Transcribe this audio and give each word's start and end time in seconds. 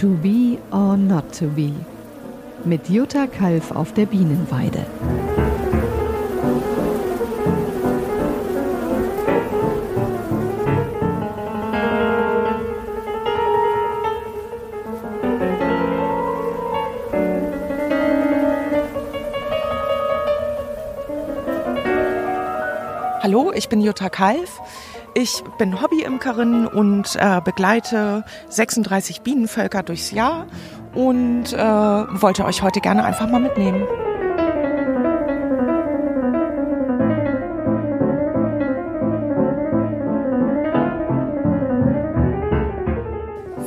To 0.00 0.06
be 0.14 0.60
or 0.70 0.96
not 0.96 1.32
to 1.40 1.46
be. 1.48 1.72
Mit 2.64 2.88
Jutta 2.88 3.26
Kalf 3.26 3.72
auf 3.72 3.92
der 3.94 4.06
Bienenweide. 4.06 4.86
Hallo, 23.20 23.50
ich 23.52 23.68
bin 23.68 23.80
Jutta 23.80 24.08
Kalf. 24.08 24.60
Ich 25.20 25.42
bin 25.58 25.82
Hobbyimkerin 25.82 26.68
und 26.68 27.16
äh, 27.16 27.40
begleite 27.44 28.22
36 28.50 29.22
Bienenvölker 29.22 29.82
durchs 29.82 30.12
Jahr 30.12 30.46
und 30.94 31.52
äh, 31.52 31.58
wollte 31.58 32.44
euch 32.44 32.62
heute 32.62 32.80
gerne 32.80 33.04
einfach 33.04 33.28
mal 33.28 33.40
mitnehmen. 33.40 33.82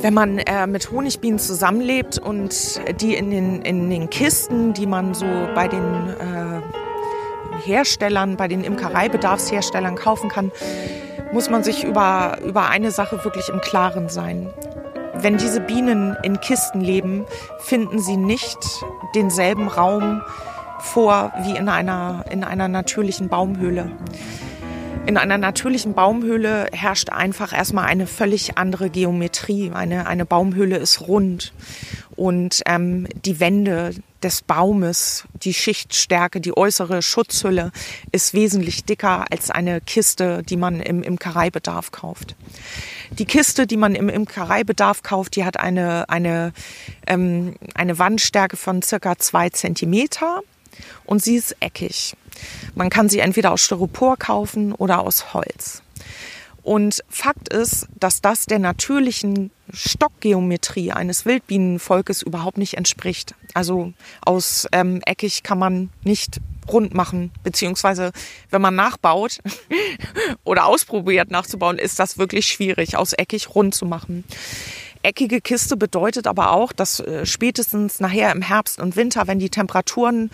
Wenn 0.00 0.14
man 0.14 0.38
äh, 0.38 0.66
mit 0.66 0.90
Honigbienen 0.90 1.38
zusammenlebt 1.38 2.16
und 2.16 2.80
die 3.02 3.14
in 3.14 3.30
den, 3.30 3.60
in 3.60 3.90
den 3.90 4.08
Kisten, 4.08 4.72
die 4.72 4.86
man 4.86 5.12
so 5.12 5.26
bei 5.54 5.68
den 5.68 5.82
äh, 5.82 6.62
Herstellern, 7.62 8.38
bei 8.38 8.48
den 8.48 8.64
Imkereibedarfsherstellern 8.64 9.96
kaufen 9.96 10.30
kann, 10.30 10.50
muss 11.32 11.50
man 11.50 11.64
sich 11.64 11.84
über, 11.84 12.38
über 12.44 12.68
eine 12.68 12.90
Sache 12.90 13.24
wirklich 13.24 13.48
im 13.48 13.60
Klaren 13.60 14.08
sein. 14.08 14.48
Wenn 15.14 15.36
diese 15.36 15.60
Bienen 15.60 16.16
in 16.22 16.40
Kisten 16.40 16.80
leben, 16.80 17.24
finden 17.58 17.98
sie 17.98 18.16
nicht 18.16 18.58
denselben 19.14 19.68
Raum 19.68 20.22
vor 20.78 21.32
wie 21.42 21.56
in 21.56 21.68
einer, 21.68 22.24
in 22.30 22.44
einer 22.44 22.68
natürlichen 22.68 23.28
Baumhöhle. 23.28 23.90
In 25.04 25.16
einer 25.16 25.36
natürlichen 25.36 25.94
Baumhöhle 25.94 26.68
herrscht 26.72 27.10
einfach 27.10 27.52
erstmal 27.52 27.86
eine 27.86 28.06
völlig 28.06 28.56
andere 28.56 28.88
Geometrie. 28.88 29.72
Eine, 29.72 30.06
eine 30.06 30.24
Baumhöhle 30.24 30.76
ist 30.76 31.08
rund 31.08 31.52
und 32.14 32.62
ähm, 32.66 33.08
die 33.24 33.40
Wände 33.40 33.94
des 34.22 34.42
Baumes, 34.42 35.24
die 35.34 35.54
Schichtstärke, 35.54 36.40
die 36.40 36.56
äußere 36.56 37.02
Schutzhülle 37.02 37.72
ist 38.12 38.34
wesentlich 38.34 38.84
dicker 38.84 39.26
als 39.30 39.50
eine 39.50 39.80
Kiste, 39.80 40.42
die 40.42 40.56
man 40.56 40.80
im 40.80 41.02
Imkereibedarf 41.02 41.90
kauft. 41.90 42.36
Die 43.18 43.24
Kiste, 43.24 43.66
die 43.66 43.76
man 43.76 43.94
im 43.94 44.08
Imkereibedarf 44.08 45.02
kauft, 45.02 45.36
die 45.36 45.44
hat 45.44 45.58
eine, 45.58 46.08
eine, 46.08 46.52
ähm, 47.06 47.56
eine 47.74 47.98
Wandstärke 47.98 48.56
von 48.56 48.82
circa 48.82 49.18
zwei 49.18 49.50
Zentimeter 49.50 50.40
und 51.04 51.22
sie 51.22 51.36
ist 51.36 51.56
eckig. 51.60 52.14
Man 52.74 52.90
kann 52.90 53.08
sie 53.08 53.18
entweder 53.18 53.52
aus 53.52 53.62
Styropor 53.62 54.16
kaufen 54.16 54.72
oder 54.72 55.00
aus 55.00 55.34
Holz. 55.34 55.82
Und 56.62 57.02
Fakt 57.08 57.48
ist, 57.52 57.88
dass 57.98 58.20
das 58.20 58.46
der 58.46 58.58
natürlichen 58.58 59.50
Stockgeometrie 59.72 60.92
eines 60.92 61.24
Wildbienenvolkes 61.24 62.22
überhaupt 62.22 62.58
nicht 62.58 62.76
entspricht. 62.76 63.34
Also 63.54 63.92
aus 64.24 64.66
ähm, 64.72 65.00
eckig 65.04 65.42
kann 65.42 65.58
man 65.58 65.90
nicht 66.04 66.40
rund 66.70 66.94
machen, 66.94 67.32
beziehungsweise 67.42 68.12
wenn 68.50 68.62
man 68.62 68.74
nachbaut 68.74 69.38
oder 70.44 70.66
ausprobiert 70.66 71.30
nachzubauen, 71.30 71.78
ist 71.78 71.98
das 71.98 72.18
wirklich 72.18 72.46
schwierig, 72.46 72.96
aus 72.96 73.12
eckig 73.12 73.54
rund 73.54 73.74
zu 73.74 73.84
machen. 73.84 74.24
Eckige 75.02 75.40
Kiste 75.40 75.76
bedeutet 75.76 76.28
aber 76.28 76.52
auch, 76.52 76.72
dass 76.72 77.00
äh, 77.00 77.26
spätestens 77.26 77.98
nachher 77.98 78.30
im 78.30 78.42
Herbst 78.42 78.78
und 78.78 78.94
Winter, 78.94 79.26
wenn 79.26 79.40
die 79.40 79.50
Temperaturen 79.50 80.30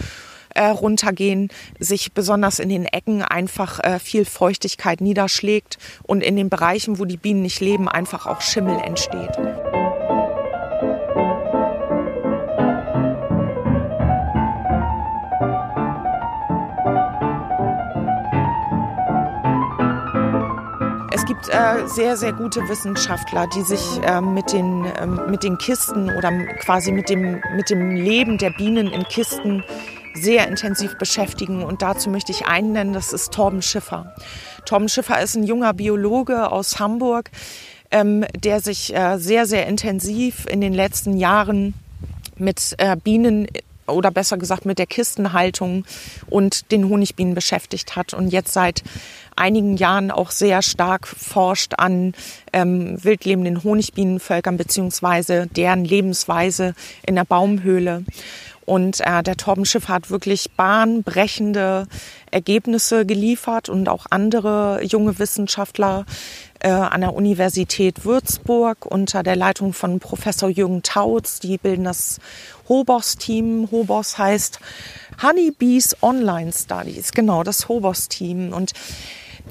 äh, 0.54 0.66
runtergehen, 0.66 1.50
sich 1.78 2.12
besonders 2.12 2.58
in 2.58 2.68
den 2.68 2.84
Ecken 2.84 3.22
einfach 3.22 3.80
äh, 3.80 3.98
viel 3.98 4.24
Feuchtigkeit 4.24 5.00
niederschlägt 5.00 5.78
und 6.02 6.22
in 6.22 6.36
den 6.36 6.50
Bereichen, 6.50 6.98
wo 6.98 7.04
die 7.04 7.16
Bienen 7.16 7.42
nicht 7.42 7.60
leben, 7.60 7.88
einfach 7.88 8.26
auch 8.26 8.40
Schimmel 8.40 8.78
entsteht. 8.80 9.38
Es 21.18 21.24
gibt 21.24 21.48
äh, 21.48 21.86
sehr, 21.86 22.16
sehr 22.16 22.32
gute 22.32 22.60
Wissenschaftler, 22.68 23.46
die 23.48 23.62
sich 23.62 24.00
äh, 24.02 24.20
mit, 24.20 24.52
den, 24.52 24.84
äh, 24.84 25.06
mit 25.06 25.42
den 25.42 25.58
Kisten 25.58 26.10
oder 26.16 26.30
quasi 26.60 26.92
mit 26.92 27.08
dem, 27.08 27.42
mit 27.56 27.70
dem 27.70 27.96
Leben 27.96 28.38
der 28.38 28.50
Bienen 28.50 28.86
in 28.86 29.02
Kisten 29.04 29.64
sehr 30.20 30.48
intensiv 30.48 30.96
beschäftigen. 30.98 31.62
Und 31.62 31.82
dazu 31.82 32.10
möchte 32.10 32.32
ich 32.32 32.46
einen 32.46 32.72
nennen, 32.72 32.92
das 32.92 33.12
ist 33.12 33.32
Torben 33.32 33.62
Schiffer. 33.62 34.14
Torben 34.64 34.88
Schiffer 34.88 35.20
ist 35.20 35.34
ein 35.34 35.44
junger 35.44 35.72
Biologe 35.74 36.50
aus 36.50 36.78
Hamburg, 36.78 37.30
ähm, 37.90 38.24
der 38.36 38.60
sich 38.60 38.94
äh, 38.94 39.18
sehr, 39.18 39.46
sehr 39.46 39.66
intensiv 39.66 40.46
in 40.46 40.60
den 40.60 40.74
letzten 40.74 41.16
Jahren 41.16 41.74
mit 42.36 42.74
äh, 42.78 42.96
Bienen 42.96 43.48
oder 43.86 44.10
besser 44.10 44.36
gesagt 44.36 44.66
mit 44.66 44.78
der 44.78 44.86
Kistenhaltung 44.86 45.84
und 46.28 46.70
den 46.70 46.88
Honigbienen 46.88 47.34
beschäftigt 47.34 47.96
hat 47.96 48.14
und 48.14 48.28
jetzt 48.28 48.52
seit 48.52 48.82
einigen 49.36 49.76
Jahren 49.76 50.10
auch 50.10 50.30
sehr 50.30 50.62
stark 50.62 51.06
forscht 51.06 51.74
an 51.78 52.12
ähm, 52.52 53.02
wildlebenden 53.02 53.62
Honigbienenvölkern 53.64 54.56
beziehungsweise 54.56 55.46
deren 55.46 55.84
Lebensweise 55.84 56.74
in 57.06 57.14
der 57.14 57.24
Baumhöhle. 57.24 58.04
Und 58.68 59.00
äh, 59.00 59.22
der 59.22 59.38
Torbenschiff 59.38 59.88
hat 59.88 60.10
wirklich 60.10 60.50
bahnbrechende 60.50 61.86
Ergebnisse 62.30 63.06
geliefert 63.06 63.70
und 63.70 63.88
auch 63.88 64.04
andere 64.10 64.84
junge 64.84 65.18
Wissenschaftler 65.18 66.04
äh, 66.60 66.68
an 66.68 67.00
der 67.00 67.14
Universität 67.14 68.04
Würzburg 68.04 68.84
unter 68.84 69.22
der 69.22 69.36
Leitung 69.36 69.72
von 69.72 70.00
Professor 70.00 70.50
Jürgen 70.50 70.82
Tautz. 70.82 71.38
Die 71.40 71.56
bilden 71.56 71.84
das 71.84 72.20
Hobos-Team. 72.68 73.68
Hobos 73.70 74.18
heißt 74.18 74.60
Honeybees 75.22 75.96
Online 76.02 76.52
Studies. 76.52 77.12
Genau, 77.12 77.44
das 77.44 77.70
Hobos-Team. 77.70 78.52
Und 78.52 78.74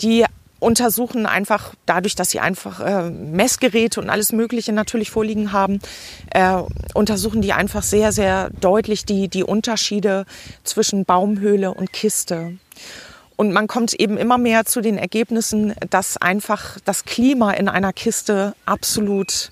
die 0.03 0.25
untersuchen 0.59 1.25
einfach 1.25 1.73
dadurch, 1.85 2.16
dass 2.16 2.29
sie 2.29 2.40
einfach 2.40 2.79
äh, 2.79 3.09
Messgeräte 3.09 4.00
und 4.01 4.09
alles 4.09 4.31
Mögliche 4.31 4.73
natürlich 4.73 5.12
vorliegen 5.12 5.51
haben, 5.51 5.79
äh, 6.31 6.62
untersuchen 6.94 7.41
die 7.41 7.53
einfach 7.53 7.84
sehr, 7.84 8.12
sehr 8.12 8.50
deutlich 8.62 9.06
die, 9.06 9.28
die 9.28 9.44
Unterschiede 9.44 10.25
zwischen 10.63 11.06
Baumhöhle 11.06 11.73
und 11.73 11.94
Kiste. 11.94 12.57
Und 13.35 13.53
man 13.53 13.68
kommt 13.68 13.94
eben 13.94 14.18
immer 14.18 14.40
mehr 14.40 14.66
zu 14.66 14.81
den 14.81 14.97
Ergebnissen, 14.97 15.75
dass 15.91 16.18
einfach 16.18 16.79
das 16.85 17.06
Klima 17.06 17.51
in 17.51 17.69
einer 17.69 17.94
Kiste 17.94 18.56
absolut 18.66 19.51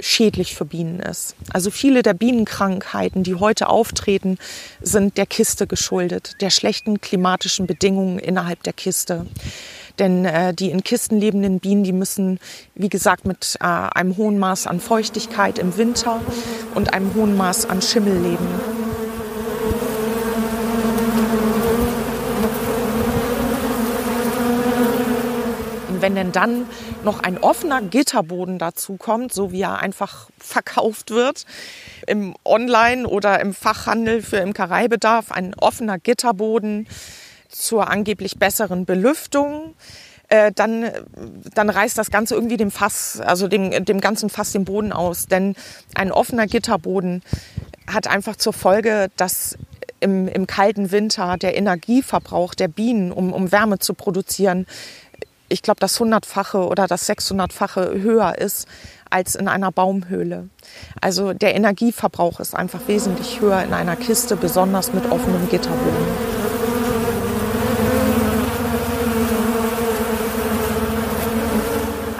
schädlich 0.00 0.54
für 0.54 0.64
Bienen 0.64 1.00
ist. 1.00 1.34
Also 1.52 1.72
viele 1.72 2.02
der 2.02 2.14
Bienenkrankheiten, 2.14 3.24
die 3.24 3.34
heute 3.34 3.68
auftreten, 3.68 4.38
sind 4.80 5.16
der 5.16 5.26
Kiste 5.26 5.66
geschuldet, 5.66 6.36
der 6.40 6.50
schlechten 6.50 7.00
klimatischen 7.00 7.66
Bedingungen 7.66 8.20
innerhalb 8.20 8.62
der 8.62 8.72
Kiste. 8.72 9.26
Denn 9.98 10.24
äh, 10.24 10.54
die 10.54 10.70
in 10.70 10.84
Kisten 10.84 11.18
lebenden 11.18 11.58
Bienen, 11.58 11.82
die 11.82 11.92
müssen, 11.92 12.38
wie 12.74 12.88
gesagt, 12.88 13.24
mit 13.24 13.56
äh, 13.60 13.64
einem 13.64 14.16
hohen 14.16 14.38
Maß 14.38 14.66
an 14.66 14.80
Feuchtigkeit 14.80 15.58
im 15.58 15.76
Winter 15.76 16.20
und 16.74 16.94
einem 16.94 17.14
hohen 17.14 17.36
Maß 17.36 17.68
an 17.68 17.82
Schimmel 17.82 18.14
leben. 18.14 18.48
Und 25.88 26.02
wenn 26.02 26.14
denn 26.14 26.30
dann 26.30 26.66
noch 27.02 27.20
ein 27.24 27.38
offener 27.38 27.82
Gitterboden 27.82 28.58
dazu 28.58 28.96
kommt, 28.96 29.32
so 29.34 29.50
wie 29.50 29.62
er 29.62 29.80
einfach 29.80 30.30
verkauft 30.38 31.10
wird, 31.10 31.44
im 32.06 32.36
Online- 32.44 33.08
oder 33.08 33.40
im 33.40 33.52
Fachhandel 33.52 34.22
für 34.22 34.36
Imkereibedarf, 34.36 35.32
ein 35.32 35.54
offener 35.54 35.98
Gitterboden, 35.98 36.86
zur 37.48 37.90
angeblich 37.90 38.38
besseren 38.38 38.84
Belüftung, 38.84 39.74
äh, 40.28 40.52
dann, 40.52 40.90
dann 41.54 41.70
reißt 41.70 41.96
das 41.96 42.10
Ganze 42.10 42.34
irgendwie 42.34 42.58
dem 42.58 42.70
Fass, 42.70 43.20
also 43.20 43.48
dem, 43.48 43.84
dem 43.84 44.00
ganzen 44.00 44.28
Fass 44.28 44.52
den 44.52 44.64
Boden 44.64 44.92
aus. 44.92 45.26
Denn 45.26 45.54
ein 45.94 46.12
offener 46.12 46.46
Gitterboden 46.46 47.22
hat 47.86 48.06
einfach 48.06 48.36
zur 48.36 48.52
Folge, 48.52 49.08
dass 49.16 49.56
im, 50.00 50.28
im 50.28 50.46
kalten 50.46 50.90
Winter 50.90 51.36
der 51.38 51.56
Energieverbrauch 51.56 52.54
der 52.54 52.68
Bienen, 52.68 53.10
um, 53.10 53.32
um 53.32 53.50
Wärme 53.50 53.78
zu 53.78 53.94
produzieren, 53.94 54.66
ich 55.48 55.62
glaube, 55.62 55.80
das 55.80 55.98
hundertfache 55.98 56.66
oder 56.66 56.86
das 56.86 57.08
600-fache 57.08 58.02
höher 58.02 58.36
ist 58.36 58.68
als 59.08 59.34
in 59.34 59.48
einer 59.48 59.72
Baumhöhle. 59.72 60.50
Also 61.00 61.32
der 61.32 61.54
Energieverbrauch 61.54 62.38
ist 62.40 62.54
einfach 62.54 62.80
wesentlich 62.86 63.40
höher 63.40 63.62
in 63.62 63.72
einer 63.72 63.96
Kiste, 63.96 64.36
besonders 64.36 64.92
mit 64.92 65.10
offenem 65.10 65.48
Gitterboden. 65.48 66.37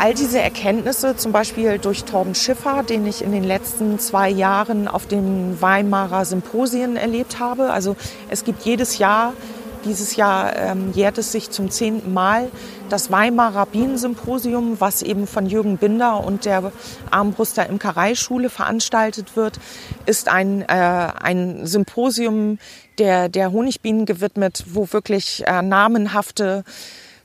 All 0.08 0.14
diese 0.14 0.40
Erkenntnisse, 0.40 1.16
zum 1.16 1.32
Beispiel 1.32 1.76
durch 1.76 2.04
Torben 2.04 2.34
Schiffer, 2.34 2.82
den 2.82 3.06
ich 3.06 3.20
in 3.20 3.30
den 3.30 3.44
letzten 3.44 3.98
zwei 3.98 4.30
Jahren 4.30 4.88
auf 4.88 5.06
den 5.06 5.60
Weimarer 5.60 6.24
Symposien 6.24 6.96
erlebt 6.96 7.40
habe. 7.40 7.72
Also 7.72 7.94
es 8.30 8.44
gibt 8.44 8.62
jedes 8.62 8.96
Jahr, 8.96 9.34
dieses 9.84 10.16
Jahr 10.16 10.56
ähm, 10.56 10.92
jährt 10.94 11.18
es 11.18 11.30
sich 11.30 11.50
zum 11.50 11.70
zehnten 11.70 12.14
Mal, 12.14 12.48
das 12.88 13.10
Weimarer 13.10 13.66
Bienensymposium, 13.66 14.80
was 14.80 15.02
eben 15.02 15.26
von 15.26 15.44
Jürgen 15.44 15.76
Binder 15.76 16.24
und 16.24 16.46
der 16.46 16.72
Armbruster 17.10 17.68
Imkereischule 17.68 18.48
veranstaltet 18.48 19.36
wird, 19.36 19.60
ist 20.06 20.28
ein, 20.28 20.62
äh, 20.62 20.64
ein 20.68 21.66
Symposium 21.66 22.58
der, 22.96 23.28
der 23.28 23.52
Honigbienen 23.52 24.06
gewidmet, 24.06 24.64
wo 24.68 24.90
wirklich 24.90 25.46
äh, 25.46 25.60
namenhafte 25.60 26.64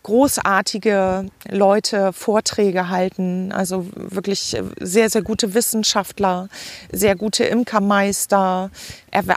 großartige 0.03 1.27
Leute 1.49 2.13
Vorträge 2.13 2.89
halten, 2.89 3.51
also 3.51 3.87
wirklich 3.95 4.61
sehr, 4.79 5.09
sehr 5.09 5.21
gute 5.21 5.53
Wissenschaftler, 5.53 6.49
sehr 6.91 7.15
gute 7.15 7.45
Imkermeister. 7.45 8.69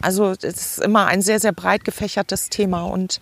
Also 0.03 0.33
es 0.33 0.45
ist 0.45 0.79
immer 0.81 1.07
ein 1.07 1.23
sehr, 1.23 1.41
sehr 1.41 1.53
breit 1.53 1.85
gefächertes 1.85 2.51
Thema. 2.51 2.83
Und 2.83 3.21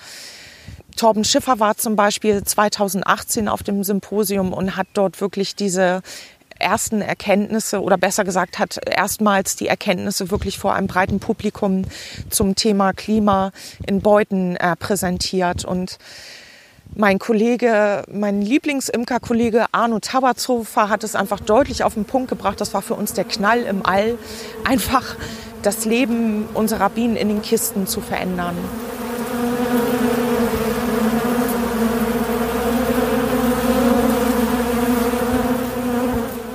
Torben 0.97 1.25
Schiffer 1.25 1.61
war 1.61 1.77
zum 1.77 1.97
Beispiel 1.97 2.43
2018 2.43 3.49
auf 3.49 3.63
dem 3.63 3.85
Symposium 3.85 4.53
und 4.53 4.77
hat 4.77 4.87
dort 4.95 5.21
wirklich 5.21 5.55
diese 5.55 6.03
ersten 6.59 7.03
Erkenntnisse 7.03 7.83
oder 7.83 7.99
besser 7.99 8.25
gesagt 8.25 8.59
hat 8.59 8.79
erstmals 8.87 9.57
die 9.57 9.67
Erkenntnisse 9.67 10.31
wirklich 10.31 10.59
vor 10.59 10.75
einem 10.75 10.87
breiten 10.87 11.19
Publikum 11.19 11.85
zum 12.31 12.55
Thema 12.55 12.93
Klima 12.93 13.51
in 13.87 14.01
Beuten 14.01 14.57
äh, 14.57 14.77
präsentiert. 14.77 15.65
Und 15.65 15.99
mein 16.97 17.19
Kollege, 17.19 18.05
mein 18.13 18.41
Lieblingsimkerkollege 18.41 19.67
Arno 19.73 19.99
Tabazofer 19.99 20.89
hat 20.89 21.03
es 21.03 21.17
einfach 21.17 21.41
deutlich 21.41 21.83
auf 21.83 21.95
den 21.95 22.05
Punkt 22.05 22.29
gebracht. 22.29 22.61
Das 22.61 22.73
war 22.75 22.83
für 22.83 22.95
uns 22.95 23.13
der 23.13 23.25
Knall 23.25 23.63
im 23.63 23.85
All, 23.85 24.17
einfach 24.65 25.17
das 25.63 25.85
Leben 25.85 26.47
unserer 26.55 26.91
Bienen 26.91 27.17
in 27.17 27.29
den 27.29 27.43
Kisten 27.43 27.87
zu 27.87 28.01
verändern. 28.01 28.57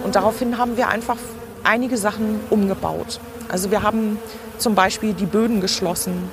Und 0.04 0.16
daraufhin 0.16 0.58
haben 0.58 0.78
wir 0.78 0.88
einfach 0.88 1.18
einige 1.64 1.98
Sachen 1.98 2.40
umgebaut. 2.50 3.20
Also 3.50 3.72
wir 3.72 3.84
haben 3.84 4.18
zum 4.58 4.74
Beispiel 4.74 5.14
die 5.14 5.26
Böden 5.26 5.62
geschlossen 5.62 6.30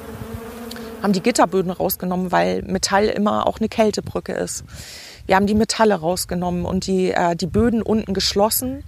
haben 1.06 1.12
die 1.12 1.23
Gitterböden 1.23 1.70
rausgenommen, 1.70 2.32
weil 2.32 2.62
Metall 2.62 3.05
immer 3.05 3.47
auch 3.47 3.61
eine 3.61 3.69
Kältebrücke 3.69 4.32
ist. 4.32 4.64
Wir 5.26 5.37
haben 5.37 5.47
die 5.47 5.55
Metalle 5.55 5.94
rausgenommen 5.94 6.64
und 6.64 6.88
die, 6.88 7.12
äh, 7.12 7.37
die 7.37 7.47
Böden 7.47 7.81
unten 7.81 8.12
geschlossen 8.12 8.82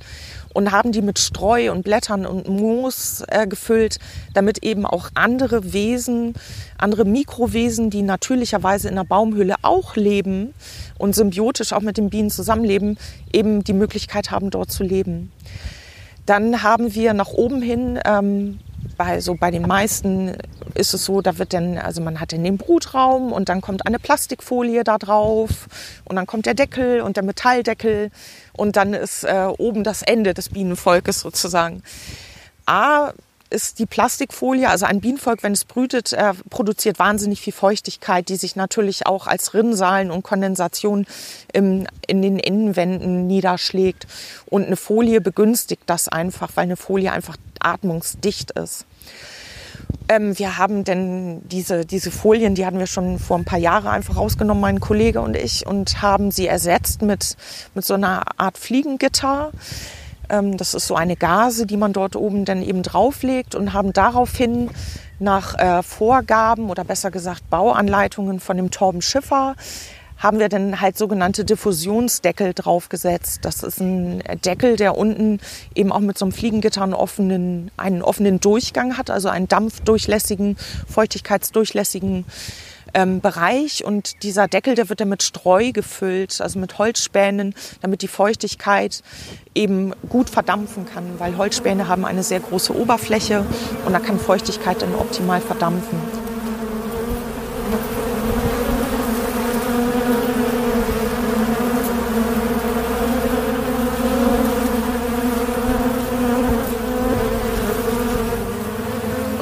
und 0.53 0.73
haben 0.73 0.91
die 0.91 1.00
mit 1.00 1.20
Streu 1.20 1.70
und 1.70 1.85
Blättern 1.85 2.26
und 2.26 2.49
Moos 2.49 3.23
äh, 3.29 3.47
gefüllt, 3.47 3.99
damit 4.35 4.65
eben 4.65 4.85
auch 4.85 5.11
andere 5.15 5.73
Wesen, 5.73 6.35
andere 6.76 7.05
Mikrowesen, 7.05 7.88
die 7.88 8.03
natürlicherweise 8.03 8.88
in 8.88 8.97
der 8.97 9.05
Baumhöhle 9.05 9.55
auch 9.62 9.94
leben 9.94 10.55
und 10.99 11.15
symbiotisch 11.15 11.73
auch 11.73 11.82
mit 11.82 11.99
den 11.99 12.11
Bienen 12.11 12.31
zusammenleben, 12.31 12.99
eben 13.32 13.62
die 13.62 13.75
Möglichkeit 13.75 14.32
haben, 14.32 14.50
dort 14.50 14.73
zu 14.73 14.82
leben. 14.82 15.31
Dann 16.26 16.65
haben 16.65 16.97
wir 16.97 17.15
nach 17.15 17.29
oben 17.29 17.62
hin 17.62 18.00
ähm, 18.05 18.59
bei, 18.98 19.20
so 19.20 19.34
bei 19.34 19.50
den 19.50 19.62
meisten 19.62 20.36
ist 20.74 20.92
es 20.92 21.04
so, 21.04 21.22
da 21.22 21.38
wird 21.38 21.54
dann, 21.54 21.78
also 21.78 22.02
man 22.02 22.20
hat 22.20 22.32
dann 22.32 22.44
den 22.44 22.58
Brutraum 22.58 23.32
und 23.32 23.48
dann 23.48 23.62
kommt 23.62 23.86
eine 23.86 23.98
Plastikfolie 23.98 24.84
da 24.84 24.98
drauf 24.98 25.68
und 26.04 26.16
dann 26.16 26.26
kommt 26.26 26.44
der 26.44 26.54
Deckel 26.54 27.00
und 27.00 27.16
der 27.16 27.24
Metalldeckel 27.24 28.10
und 28.52 28.76
dann 28.76 28.92
ist 28.92 29.24
äh, 29.24 29.46
oben 29.56 29.84
das 29.84 30.02
Ende 30.02 30.34
des 30.34 30.50
Bienenvolkes 30.50 31.20
sozusagen. 31.20 31.82
A, 32.66 33.12
ist 33.50 33.78
die 33.78 33.86
Plastikfolie, 33.86 34.68
also 34.68 34.86
ein 34.86 35.00
Bienenvolk, 35.00 35.42
wenn 35.42 35.52
es 35.52 35.64
brütet, 35.64 36.12
äh, 36.12 36.34
produziert 36.50 36.98
wahnsinnig 36.98 37.40
viel 37.40 37.52
Feuchtigkeit, 37.52 38.28
die 38.28 38.36
sich 38.36 38.56
natürlich 38.56 39.06
auch 39.06 39.26
als 39.26 39.54
Rinnsalen 39.54 40.10
und 40.10 40.22
Kondensation 40.22 41.06
im, 41.52 41.86
in 42.06 42.22
den 42.22 42.38
Innenwänden 42.38 43.26
niederschlägt. 43.26 44.06
Und 44.46 44.66
eine 44.66 44.76
Folie 44.76 45.20
begünstigt 45.20 45.82
das 45.86 46.08
einfach, 46.08 46.50
weil 46.54 46.64
eine 46.64 46.76
Folie 46.76 47.12
einfach 47.12 47.36
atmungsdicht 47.60 48.52
ist. 48.52 48.87
Ähm, 50.08 50.38
wir 50.38 50.58
haben 50.58 50.84
denn 50.84 51.46
diese, 51.49 51.84
diese 51.84 52.10
Folien, 52.10 52.55
die 52.55 52.64
hatten 52.64 52.78
wir 52.78 52.87
schon 52.87 53.19
vor 53.19 53.37
ein 53.37 53.44
paar 53.44 53.58
Jahren 53.58 53.87
einfach 53.87 54.16
rausgenommen, 54.16 54.60
mein 54.60 54.81
Kollege 54.81 55.20
und 55.20 55.37
ich, 55.37 55.66
und 55.66 56.00
haben 56.02 56.31
sie 56.31 56.46
ersetzt 56.46 57.02
mit, 57.02 57.37
mit 57.75 57.84
so 57.84 57.94
einer 57.94 58.22
Art 58.38 58.58
Fliegengitter. 58.58 59.52
Ähm, 60.31 60.56
das 60.56 60.75
ist 60.75 60.87
so 60.87 60.94
eine 60.94 61.16
Gase, 61.16 61.66
die 61.66 61.76
man 61.76 61.93
dort 61.93 62.16
oben 62.16 62.44
dann 62.44 62.62
eben 62.62 62.82
drauflegt 62.82 63.55
und 63.55 63.72
haben 63.72 63.93
daraufhin 63.93 64.70
nach 65.19 65.58
äh, 65.58 65.82
Vorgaben 65.82 66.70
oder 66.70 66.84
besser 66.84 67.10
gesagt 67.10 67.50
Bauanleitungen 67.50 68.40
von 68.40 68.56
dem 68.56 68.70
Torben 68.70 69.02
Schiffer 69.02 69.56
haben 70.19 70.38
wir 70.38 70.49
dann 70.49 70.81
halt 70.81 70.99
sogenannte 70.99 71.44
Diffusionsdeckel 71.44 72.55
draufgesetzt. 72.55 73.44
Das 73.44 73.62
ist 73.62 73.81
ein 73.81 74.23
Deckel, 74.44 74.76
der 74.76 74.97
unten 74.97 75.41
eben 75.75 75.93
auch 75.93 76.00
mit 76.00 76.19
so 76.19 76.25
einem 76.25 76.32
Fliegengitter 76.32 76.82
einen 76.82 76.94
offenen, 76.94 77.70
einen 77.76 78.03
offenen 78.03 78.41
Durchgang 78.41 78.99
hat, 78.99 79.11
also 79.11 79.29
einen 79.29 79.49
dampfdurchlässigen, 79.49 80.56
feuchtigkeitsdurchlässigen 80.88 82.25
ähm, 82.94 83.20
Bereich 83.20 83.85
und 83.85 84.23
dieser 84.23 84.49
Deckel, 84.49 84.75
der 84.75 84.88
wird 84.88 85.00
dann 85.00 85.09
mit 85.09 85.23
Streu 85.23 85.73
gefüllt, 85.73 86.41
also 86.41 86.59
mit 86.59 86.79
Holzspänen, 86.79 87.55
damit 87.81 88.03
die 88.03 88.09
Feuchtigkeit 88.09 89.03
eben 89.55 89.93
gut 90.09 90.31
verdampfen 90.31 90.87
kann, 90.87 91.19
weil 91.19 91.37
Holzspäne 91.37 91.88
haben 91.88 92.05
eine 92.05 92.23
sehr 92.23 92.41
große 92.41 92.75
Oberfläche 92.75 93.44
und 93.85 93.93
da 93.93 93.99
kann 93.99 94.19
Feuchtigkeit 94.19 94.82
dann 94.82 94.94
optimal 94.94 95.41
verdampfen. 95.41 95.99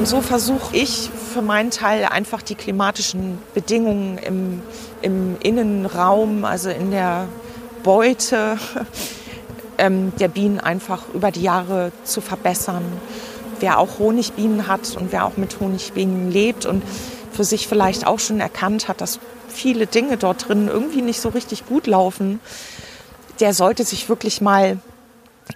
So 0.06 0.20
versuche 0.20 0.76
ich 0.76 1.10
für 1.34 1.42
meinen 1.42 1.72
Teil 1.72 2.04
einfach 2.04 2.40
die 2.40 2.54
klimatischen 2.54 3.38
Bedingungen 3.54 4.18
im, 4.18 4.62
im 5.02 5.36
Innenraum, 5.40 6.44
also 6.44 6.70
in 6.70 6.92
der 6.92 7.26
Beute 7.82 8.56
ähm, 9.78 10.12
der 10.20 10.28
Bienen 10.28 10.60
einfach 10.60 11.12
über 11.12 11.32
die 11.32 11.42
Jahre 11.42 11.90
zu 12.04 12.20
verbessern. 12.20 12.84
Wer 13.58 13.80
auch 13.80 13.98
Honigbienen 13.98 14.68
hat 14.68 14.96
und 14.96 15.10
wer 15.10 15.24
auch 15.24 15.36
mit 15.36 15.58
Honigbienen 15.58 16.30
lebt 16.30 16.66
und 16.66 16.84
für 17.32 17.42
sich 17.42 17.66
vielleicht 17.66 18.06
auch 18.06 18.20
schon 18.20 18.38
erkannt 18.38 18.86
hat, 18.86 19.00
dass 19.00 19.18
viele 19.48 19.88
Dinge 19.88 20.18
dort 20.18 20.48
drin 20.48 20.68
irgendwie 20.68 21.02
nicht 21.02 21.20
so 21.20 21.30
richtig 21.30 21.66
gut 21.66 21.88
laufen, 21.88 22.38
der 23.40 23.52
sollte 23.52 23.82
sich 23.82 24.08
wirklich 24.08 24.40
mal 24.40 24.78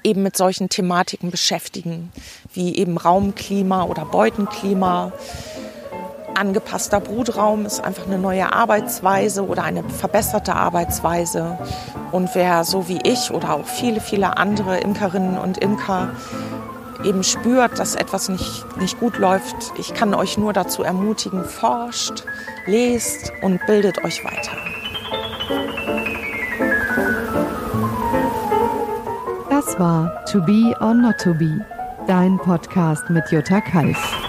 eben 0.05 0.23
mit 0.23 0.37
solchen 0.37 0.69
Thematiken 0.69 1.31
beschäftigen, 1.31 2.13
wie 2.53 2.77
eben 2.77 2.97
Raumklima 2.97 3.85
oder 3.85 4.05
Beutenklima. 4.05 5.13
Angepasster 6.35 7.01
Brutraum 7.01 7.67
ist 7.67 7.81
einfach 7.81 8.07
eine 8.07 8.19
neue 8.19 8.53
Arbeitsweise 8.53 9.47
oder 9.47 9.63
eine 9.63 9.85
verbesserte 9.85 10.55
Arbeitsweise. 10.55 11.59
Und 12.13 12.35
wer 12.35 12.65
so 12.65 12.89
wie 12.89 13.01
ich 13.05 13.31
oder 13.31 13.55
auch 13.55 13.67
viele, 13.67 14.01
viele 14.01 14.37
andere 14.37 14.79
Imkerinnen 14.79 15.37
und 15.37 15.59
Imker 15.59 16.11
eben 17.05 17.25
spürt, 17.25 17.79
dass 17.79 17.95
etwas 17.95 18.29
nicht, 18.29 18.77
nicht 18.77 18.99
gut 19.01 19.19
läuft, 19.19 19.73
ich 19.79 19.95
kann 19.95 20.15
euch 20.15 20.39
nur 20.39 20.53
dazu 20.53 20.83
ermutigen, 20.83 21.45
forscht, 21.45 22.25
lest 22.67 23.33
und 23.43 23.65
bildet 23.67 24.05
euch 24.05 24.25
weiter. 24.25 24.70
War 29.81 30.13
To 30.27 30.41
Be 30.43 30.75
or 30.81 30.95
Not 30.95 31.19
to 31.21 31.33
Be, 31.33 31.65
dein 32.07 32.37
Podcast 32.37 33.09
mit 33.09 33.25
Jutta 33.31 33.61
Kalf. 33.61 34.20